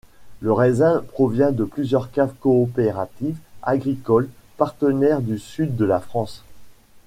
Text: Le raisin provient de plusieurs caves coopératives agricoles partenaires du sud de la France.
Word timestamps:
Le 0.39 0.51
raisin 0.51 1.03
provient 1.11 1.51
de 1.51 1.63
plusieurs 1.63 2.09
caves 2.09 2.33
coopératives 2.39 3.37
agricoles 3.61 4.29
partenaires 4.57 5.21
du 5.21 5.37
sud 5.37 5.75
de 5.75 5.85
la 5.85 5.99
France. 5.99 6.43